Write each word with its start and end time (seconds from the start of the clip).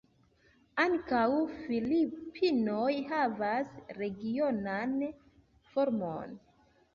Ankaŭ 0.83 1.25
Filipinoj 1.57 2.87
havas 3.11 3.69
regionan 3.99 4.97
formon. 5.75 6.35